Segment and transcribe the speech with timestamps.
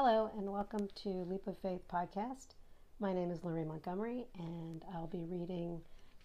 [0.00, 2.54] Hello, and welcome to Leap of Faith podcast.
[3.00, 5.80] My name is Lorraine Montgomery, and I'll be reading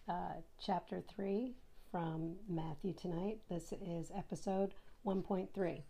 [0.07, 1.56] uh, chapter 3
[1.90, 3.40] from Matthew tonight.
[3.50, 4.75] This is episode
[5.08, 5.82] 1.3.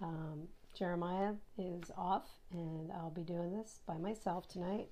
[0.00, 4.88] Um, Jeremiah is off, and I'll be doing this by myself tonight.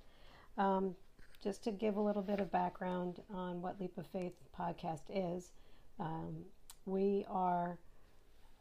[0.57, 0.95] Um,
[1.43, 5.51] just to give a little bit of background on what Leap of Faith podcast is,
[5.99, 6.45] um,
[6.87, 7.81] we are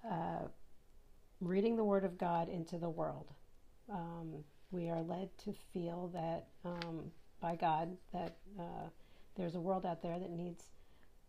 [0.09, 0.47] uh,
[1.39, 3.31] reading the Word of God into the world.
[3.91, 7.11] Um, we are led to feel that um,
[7.41, 8.89] by God that uh,
[9.35, 10.65] there's a world out there that needs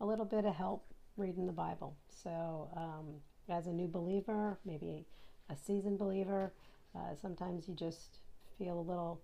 [0.01, 0.85] a little bit of help
[1.17, 1.97] reading the Bible.
[2.23, 3.07] So, um,
[3.49, 5.07] as a new believer, maybe
[5.49, 6.53] a seasoned believer,
[6.95, 8.19] uh, sometimes you just
[8.59, 9.21] feel a little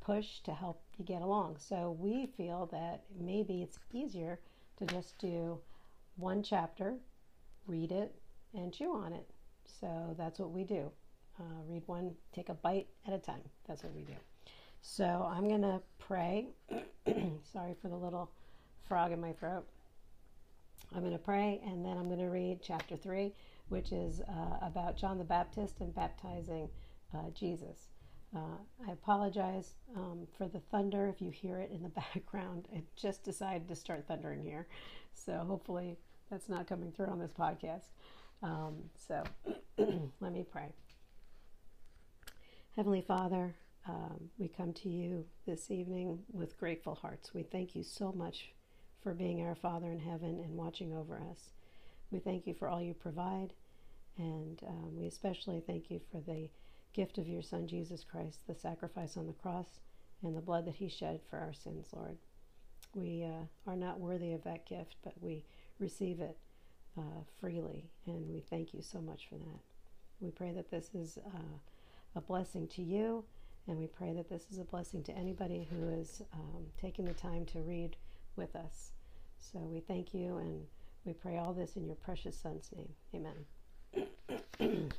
[0.00, 1.56] push to help you get along.
[1.58, 4.40] So, we feel that maybe it's easier
[4.78, 5.58] to just do
[6.16, 6.94] one chapter,
[7.66, 8.14] read it,
[8.54, 9.28] and chew on it.
[9.80, 10.90] So, that's what we do.
[11.40, 13.40] Uh, read one, take a bite at a time.
[13.66, 14.12] That's what we do.
[14.82, 16.48] So I'm going to pray.
[17.52, 18.30] Sorry for the little
[18.86, 19.64] frog in my throat.
[20.94, 23.32] I'm going to pray and then I'm going to read chapter 3,
[23.68, 26.68] which is uh, about John the Baptist and baptizing
[27.14, 27.88] uh, Jesus.
[28.34, 32.68] Uh, I apologize um, for the thunder if you hear it in the background.
[32.74, 34.66] I just decided to start thundering here.
[35.14, 35.96] So hopefully
[36.30, 37.88] that's not coming through on this podcast.
[38.42, 39.22] Um, so
[40.20, 40.72] let me pray.
[42.76, 43.56] Heavenly Father,
[43.88, 47.34] um, we come to you this evening with grateful hearts.
[47.34, 48.52] We thank you so much
[49.02, 51.50] for being our Father in heaven and watching over us.
[52.12, 53.54] We thank you for all you provide,
[54.16, 56.48] and um, we especially thank you for the
[56.92, 59.80] gift of your Son, Jesus Christ, the sacrifice on the cross,
[60.22, 62.18] and the blood that he shed for our sins, Lord.
[62.94, 65.44] We uh, are not worthy of that gift, but we
[65.80, 66.38] receive it
[66.96, 69.60] uh, freely, and we thank you so much for that.
[70.20, 71.18] We pray that this is.
[71.18, 71.58] Uh,
[72.14, 73.24] a blessing to you.
[73.68, 77.14] And we pray that this is a blessing to anybody who is um, taking the
[77.14, 77.96] time to read
[78.36, 78.92] with us.
[79.38, 80.62] So we thank you and
[81.04, 82.92] we pray all this in your precious Son's name.
[83.14, 84.90] Amen.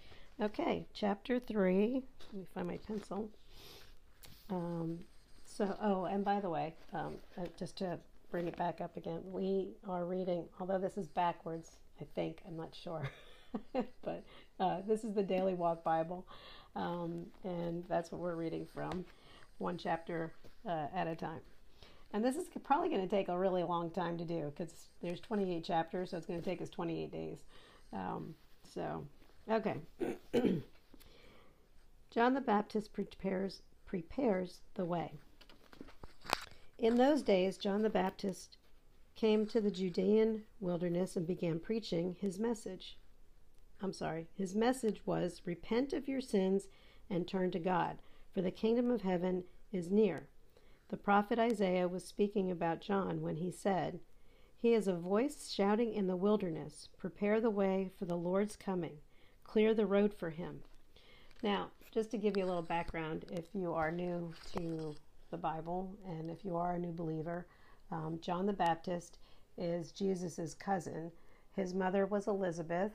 [0.42, 2.02] okay, chapter 3.
[2.32, 3.30] Let me find my pencil.
[4.50, 5.00] Um,
[5.44, 7.98] so, oh, and by the way, um, uh, just to
[8.30, 12.56] bring it back up again, we are reading, although this is backwards, I think, I'm
[12.56, 13.08] not sure,
[14.02, 14.24] but
[14.58, 16.26] uh, this is the Daily Walk Bible.
[16.76, 19.04] Um, and that's what we're reading from,
[19.58, 20.32] one chapter
[20.68, 21.40] uh, at a time.
[22.12, 25.20] And this is probably going to take a really long time to do because there's
[25.20, 27.38] 28 chapters, so it's going to take us 28 days.
[27.92, 28.34] Um,
[28.74, 29.06] so,
[29.50, 29.76] okay.
[32.10, 35.12] John the Baptist prepares prepares the way.
[36.78, 38.56] In those days, John the Baptist
[39.16, 42.96] came to the Judean wilderness and began preaching his message.
[43.82, 46.68] I'm sorry, his message was repent of your sins
[47.08, 47.98] and turn to God,
[48.32, 50.28] for the kingdom of heaven is near.
[50.88, 54.00] The prophet Isaiah was speaking about John when he said,
[54.58, 58.98] He is a voice shouting in the wilderness, prepare the way for the Lord's coming,
[59.44, 60.60] clear the road for him.
[61.42, 64.94] Now, just to give you a little background, if you are new to
[65.30, 67.46] the Bible and if you are a new believer,
[67.90, 69.18] um, John the Baptist
[69.56, 71.10] is Jesus' cousin.
[71.56, 72.92] His mother was Elizabeth,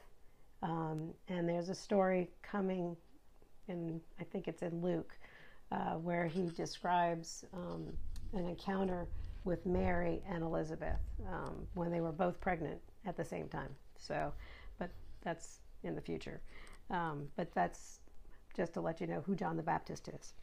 [0.62, 2.96] um, and there's a story coming
[3.68, 5.18] in, I think it's in Luke,
[5.72, 7.88] uh, where he describes um,
[8.34, 9.08] an encounter
[9.44, 11.00] with Mary and Elizabeth
[11.32, 13.70] um, when they were both pregnant at the same time.
[13.98, 14.34] So,
[14.80, 14.90] but
[15.22, 16.42] that's in the future.
[16.90, 18.00] Um, but that's
[18.56, 20.34] just to let you know who John the Baptist is.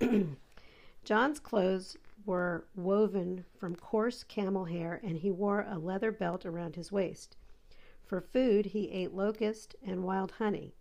[1.04, 1.96] John's clothes
[2.26, 7.36] were woven from coarse camel hair, and he wore a leather belt around his waist.
[8.10, 10.74] For food, he ate locust and wild honey.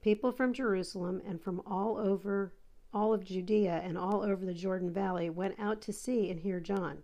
[0.00, 2.54] People from Jerusalem and from all over
[2.90, 6.60] all of Judea and all over the Jordan Valley went out to see and hear
[6.60, 7.02] John.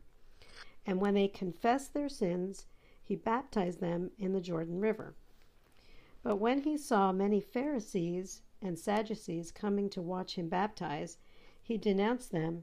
[0.87, 2.69] And when they confessed their sins,
[3.03, 5.15] he baptized them in the Jordan River.
[6.22, 11.18] But when he saw many Pharisees and Sadducees coming to watch him baptize,
[11.63, 12.63] he denounced them.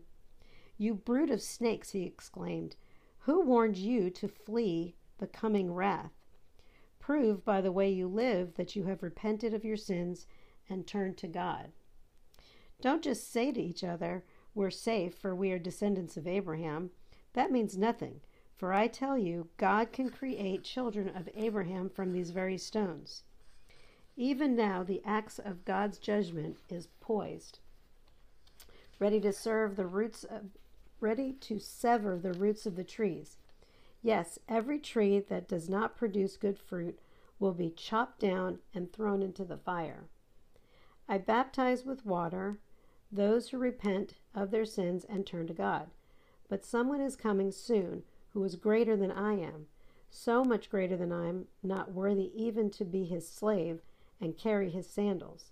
[0.79, 2.75] You brood of snakes, he exclaimed,
[3.19, 6.16] who warned you to flee the coming wrath?
[7.07, 10.27] Prove by the way you live that you have repented of your sins
[10.68, 11.71] and turned to God.
[12.81, 16.89] Don't just say to each other, We're safe, for we are descendants of Abraham.
[17.31, 18.19] That means nothing,
[18.57, 23.24] for I tell you, God can create children of Abraham from these very stones.
[24.18, 27.60] Even now, the axe of God's judgment is poised,
[29.00, 30.42] ready to serve the roots of,
[31.00, 33.38] ready to sever the roots of the trees.
[34.01, 36.99] Yes, every tree that does not produce good fruit
[37.39, 40.05] will be chopped down and thrown into the fire.
[41.07, 42.59] I baptize with water
[43.11, 45.89] those who repent of their sins and turn to God.
[46.49, 49.67] But someone is coming soon who is greater than I am,
[50.09, 53.81] so much greater than I am not worthy even to be his slave
[54.19, 55.51] and carry his sandals.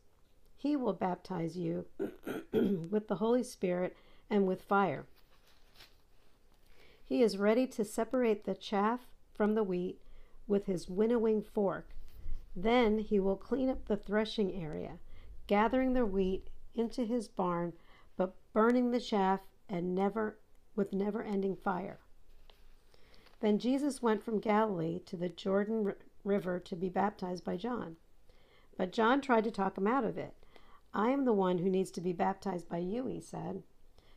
[0.56, 1.86] He will baptize you
[2.54, 3.96] with the Holy Spirit
[4.30, 5.06] and with fire.
[7.06, 9.02] He is ready to separate the chaff
[9.34, 10.02] from the wheat
[10.48, 11.90] with his winnowing fork.
[12.56, 15.00] Then he will clean up the threshing area,
[15.48, 17.74] gathering the wheat into his barn,
[18.18, 20.38] but burning the chaff and never
[20.76, 22.00] with never-ending fire.
[23.40, 25.94] Then Jesus went from Galilee to the Jordan
[26.24, 27.98] River to be baptized by John.
[28.78, 30.34] But John tried to talk him out of it.
[30.94, 33.64] I am the one who needs to be baptized by you, he said.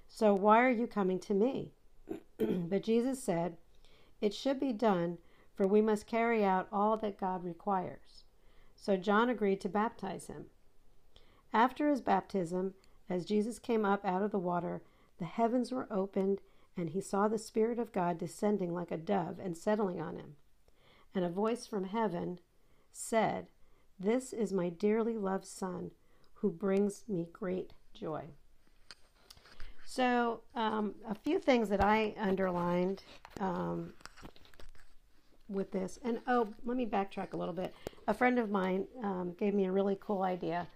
[0.08, 1.72] So why are you coming to me?
[2.38, 3.56] but Jesus said,
[4.20, 5.18] It should be done,
[5.54, 8.24] for we must carry out all that God requires.
[8.76, 10.46] So John agreed to baptize him.
[11.52, 12.74] After his baptism,
[13.08, 14.82] as Jesus came up out of the water,
[15.18, 16.40] the heavens were opened,
[16.76, 20.36] and he saw the Spirit of God descending like a dove and settling on him.
[21.14, 22.38] And a voice from heaven
[22.92, 23.46] said,
[23.98, 25.90] This is my dearly loved Son,
[26.34, 28.26] who brings me great joy.
[29.90, 33.02] So, um, a few things that I underlined
[33.40, 33.94] um,
[35.48, 35.98] with this.
[36.04, 37.74] And oh, let me backtrack a little bit.
[38.06, 40.66] A friend of mine um, gave me a really cool idea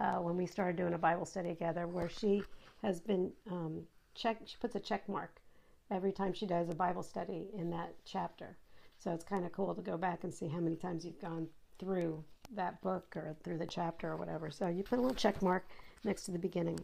[0.00, 2.42] uh, when we started doing a Bible study together, where she
[2.82, 3.82] has been um,
[4.14, 4.38] check.
[4.46, 5.42] She puts a check mark
[5.90, 8.56] every time she does a Bible study in that chapter.
[8.96, 11.46] So it's kind of cool to go back and see how many times you've gone
[11.78, 14.50] through that book or through the chapter or whatever.
[14.50, 15.66] So you put a little check mark
[16.04, 16.80] next to the beginning.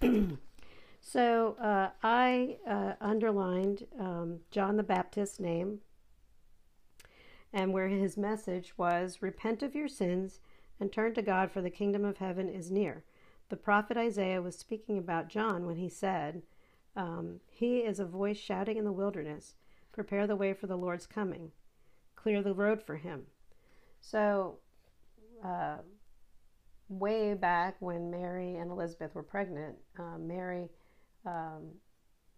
[1.00, 5.80] so uh, I uh, underlined um, John the Baptist's name
[7.52, 10.40] and where his message was repent of your sins
[10.78, 13.04] and turn to God, for the kingdom of heaven is near.
[13.50, 16.42] The prophet Isaiah was speaking about John when he said,
[16.96, 19.54] um, He is a voice shouting in the wilderness,
[19.92, 21.50] prepare the way for the Lord's coming,
[22.16, 23.24] clear the road for him.
[24.00, 24.58] So,
[25.44, 25.78] uh,
[26.88, 30.70] way back when Mary and Elizabeth were pregnant, uh, Mary
[31.26, 31.68] um,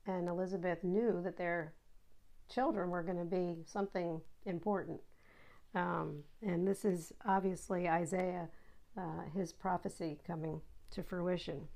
[0.07, 1.75] and Elizabeth knew that their
[2.53, 5.01] children were going to be something important.
[5.75, 8.49] Um, and this is obviously Isaiah,
[8.97, 11.69] uh, his prophecy coming to fruition.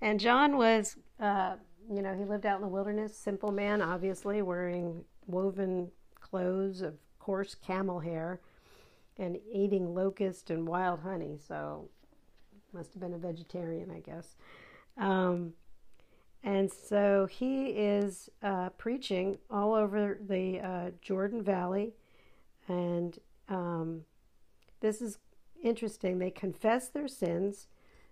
[0.00, 1.56] And John was, uh,
[1.90, 6.94] you know, he lived out in the wilderness, simple man, obviously, wearing woven clothes of
[7.18, 8.40] coarse camel hair
[9.16, 11.38] and eating locust and wild honey.
[11.46, 11.88] So,
[12.72, 14.36] must have been a vegetarian, I guess.
[14.98, 15.54] Um,
[16.42, 21.94] and so he is uh, preaching all over the uh, Jordan Valley.
[22.68, 23.18] And
[23.48, 24.02] um,
[24.80, 25.18] this is
[25.62, 26.18] interesting.
[26.18, 27.66] They confess their sins.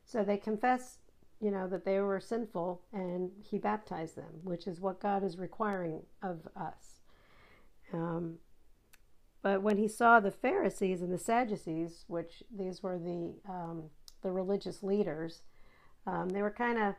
[0.05, 0.99] So they confess,
[1.41, 5.39] you know, that they were sinful and he baptized them, which is what God is
[5.39, 7.01] requiring of us.
[7.93, 8.39] Um,
[9.43, 13.85] but when he saw the Pharisees and the Sadducees, which these were the um,
[14.23, 15.43] the religious leaders,
[16.05, 16.97] um, they were kind of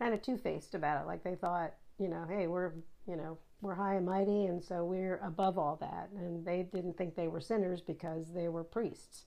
[0.00, 1.06] kind of two faced about it.
[1.06, 2.72] Like they thought, you know, hey, we're,
[3.06, 6.08] you know, we're high and mighty, and so we're above all that.
[6.16, 9.24] And they didn't think they were sinners because they were priests.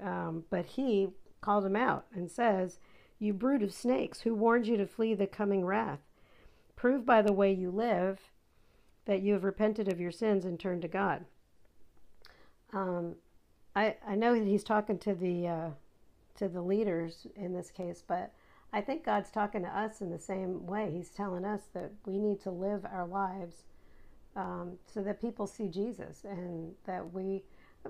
[0.00, 1.08] Um, but he
[1.40, 2.78] called them out and says,
[3.18, 6.00] You brood of snakes, who warned you to flee the coming wrath?
[6.76, 8.20] Prove by the way you live
[9.06, 11.24] that you have repented of your sins and turned to God.
[12.74, 13.14] Um,
[13.74, 15.70] I I know he's talking to the uh,
[16.36, 18.34] to the leaders in this case, but
[18.76, 20.90] I think God's talking to us in the same way.
[20.92, 23.64] He's telling us that we need to live our lives
[24.36, 27.42] um, so that people see Jesus and that we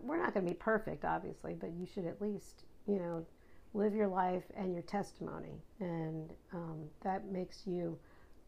[0.03, 3.27] we're not going to be perfect, obviously, but you should at least you know
[3.75, 7.99] live your life and your testimony, and um, that makes you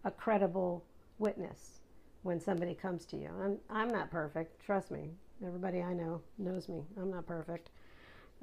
[0.05, 0.85] a credible
[1.19, 1.81] witness
[2.23, 3.31] when somebody comes to you.
[3.43, 5.11] I'm I'm not perfect, trust me.
[5.45, 6.85] Everybody I know knows me.
[6.97, 7.71] I'm not perfect.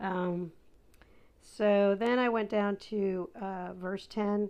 [0.02, 0.52] Um,
[1.46, 4.50] so then I went down to uh, verse 10.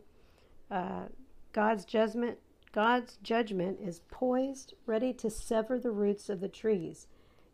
[0.71, 1.03] Uh,
[1.51, 2.37] God's judgment,
[2.71, 7.07] God's judgment is poised, ready to sever the roots of the trees.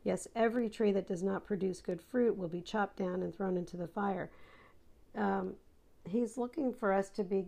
[0.03, 3.57] Yes, every tree that does not produce good fruit will be chopped down and thrown
[3.57, 4.29] into the fire.
[5.17, 5.55] Um,
[6.07, 7.45] he's looking for us to be,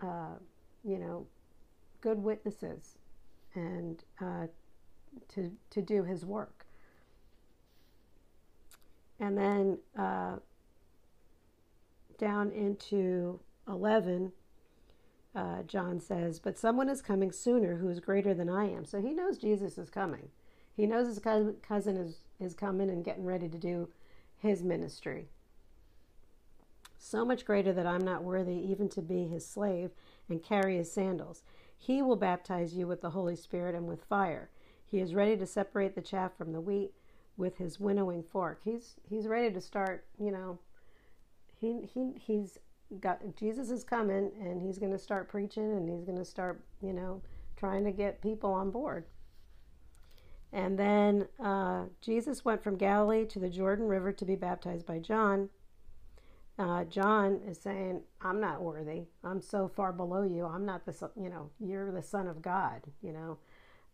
[0.00, 0.36] uh,
[0.84, 1.26] you know,
[2.00, 2.96] good witnesses
[3.54, 4.46] and uh,
[5.34, 6.64] to to do His work.
[9.20, 10.36] And then uh,
[12.18, 14.32] down into 11,
[15.34, 18.84] uh, John says, But someone is coming sooner who is greater than I am.
[18.84, 20.30] So he knows Jesus is coming.
[20.76, 23.88] He knows his cousin is, is coming and getting ready to do
[24.38, 25.28] his ministry.
[26.98, 29.90] so much greater that I'm not worthy even to be his slave
[30.28, 31.42] and carry his sandals.
[31.78, 34.50] He will baptize you with the Holy Spirit and with fire.
[34.86, 36.92] He is ready to separate the chaff from the wheat
[37.36, 38.60] with his winnowing fork.
[38.64, 40.58] He's he's ready to start, you know,
[41.60, 42.58] he he he's
[43.00, 46.62] got Jesus is coming and he's going to start preaching and he's going to start,
[46.82, 47.22] you know,
[47.56, 49.04] trying to get people on board.
[50.52, 54.98] And then uh, Jesus went from Galilee to the Jordan River to be baptized by
[54.98, 55.50] John.
[56.58, 59.04] Uh, John is saying, "I'm not worthy.
[59.22, 60.46] I'm so far below you.
[60.46, 63.38] I'm not the, you know, you're the Son of God, you know."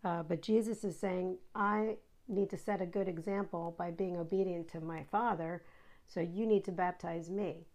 [0.04, 1.97] Uh, but Jesus is saying, "I
[2.28, 5.62] need to set a good example by being obedient to my Father,
[6.06, 7.66] so you need to baptize me,"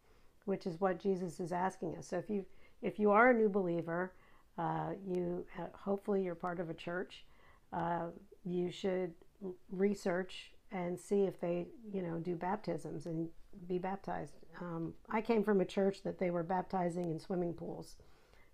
[0.46, 2.08] which is what Jesus is asking us.
[2.08, 2.46] So if you
[2.82, 4.14] if you are a new believer,
[4.58, 7.26] uh, you hopefully you're part of a church.
[7.72, 8.08] Uh,
[8.44, 9.14] you should
[9.72, 13.30] research and see if they, you know, do baptisms and
[13.68, 14.34] be baptized.
[14.62, 17.96] Um, I came from a church that they were baptizing in swimming pools.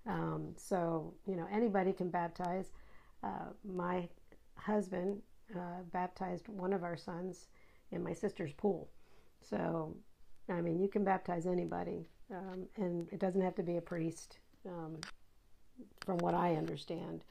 [0.08, 2.72] Um, so, you know, anybody can baptize.
[3.24, 4.08] Uh, my
[4.56, 5.22] husband
[5.56, 7.48] uh, baptized one of our sons
[7.92, 8.90] in my sister's pool.
[9.42, 9.96] So,
[10.50, 14.40] I mean, you can baptize anybody, um, and it doesn't have to be a priest,
[14.68, 14.98] um,
[16.06, 17.24] from what I understand.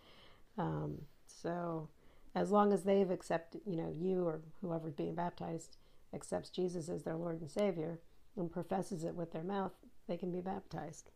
[0.58, 1.88] Um, so,
[2.34, 5.76] as long as they've accepted, you know, you or whoever's being baptized
[6.12, 7.99] accepts Jesus as their Lord and Savior
[8.37, 9.73] and professes it with their mouth,
[10.08, 11.11] they can be baptized.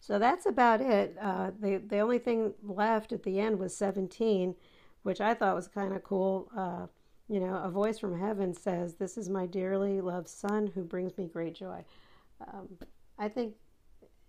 [0.00, 1.16] So that's about it.
[1.20, 4.54] Uh, the the only thing left at the end was 17,
[5.02, 6.50] which I thought was kind of cool.
[6.56, 6.86] Uh,
[7.30, 11.16] you know, a voice from heaven says, "This is my dearly loved Son, who brings
[11.16, 11.84] me great joy."
[12.40, 12.68] Um,
[13.18, 13.54] I think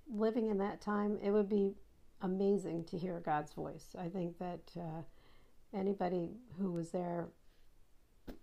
[0.08, 1.74] living in that time, it would be
[2.22, 3.96] amazing to hear God's voice.
[3.98, 5.02] I think that uh,
[5.74, 6.30] anybody
[6.60, 7.30] who was there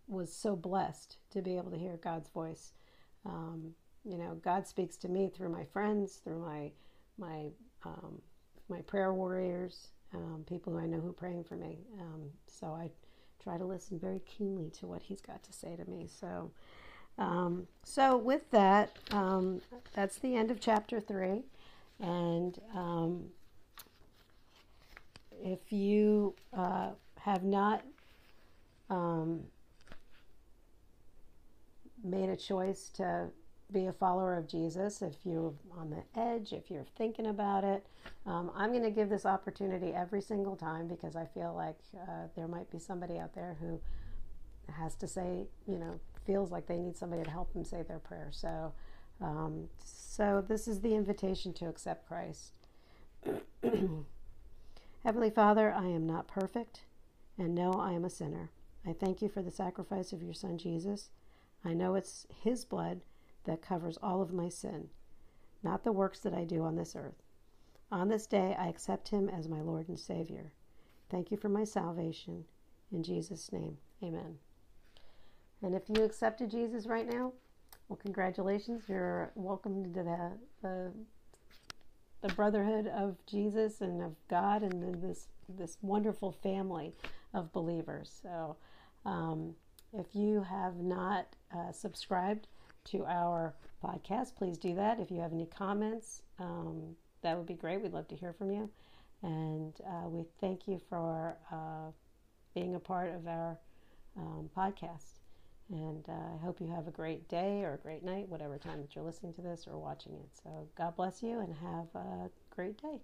[0.09, 2.73] was so blessed to be able to hear God's voice.
[3.25, 3.75] Um,
[4.05, 6.73] you know, God speaks to me through my friends, through my
[7.17, 7.51] my
[7.85, 8.21] um,
[8.69, 11.79] my prayer warriors, um, people who I know who are praying for me.
[12.01, 12.91] Um, so I
[13.43, 16.09] try to listen very keenly to what He's got to say to me.
[16.09, 16.51] So.
[17.21, 19.61] Um, so with that, um,
[19.93, 21.43] that's the end of chapter three,
[21.99, 22.61] and
[25.43, 26.91] if you uh,
[27.21, 27.83] have not
[28.91, 29.43] um,
[32.03, 33.29] made a choice to
[33.73, 37.87] be a follower of Jesus, if you're on the edge, if you're thinking about it,
[38.27, 42.29] um, I'm going to give this opportunity every single time because I feel like uh,
[42.35, 43.81] there might be somebody out there who
[44.73, 47.99] has to say, you know, feels like they need somebody to help them say their
[47.99, 48.29] prayer.
[48.31, 48.73] So,
[49.21, 52.53] um, so this is the invitation to accept Christ.
[55.05, 56.83] Heavenly Father, I am not perfect,
[57.39, 58.51] and know I am a sinner.
[58.87, 61.11] I thank you for the sacrifice of your Son Jesus.
[61.65, 63.01] I know it's His blood
[63.49, 64.89] that covers all of my sin,
[65.63, 67.23] not the works that I do on this earth.
[67.91, 70.53] On this day, I accept Him as my Lord and Savior.
[71.11, 72.45] Thank you for my salvation.
[72.93, 74.37] In Jesus' name, amen.
[75.63, 77.33] And if you accepted Jesus right now,
[77.89, 78.85] well, congratulations.
[78.87, 80.93] You're welcome to the, the
[82.21, 86.95] the brotherhood of Jesus and of God and this this wonderful family
[87.33, 88.21] of believers.
[88.23, 88.57] So,
[89.07, 89.55] um,
[89.93, 92.49] if you have not uh, subscribed
[92.91, 93.55] to our
[93.85, 95.01] podcast, please do that.
[95.01, 97.81] If you have any comments, um, that would be great.
[97.83, 98.71] We'd love to hear from you.
[99.23, 101.91] And uh, we thank you for uh,
[102.55, 103.59] being a part of our
[104.17, 105.21] um, podcast.
[105.71, 108.81] And uh, I hope you have a great day or a great night, whatever time
[108.81, 110.29] that you're listening to this or watching it.
[110.43, 113.01] So God bless you and have a great day.